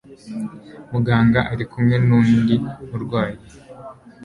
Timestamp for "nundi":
2.07-2.55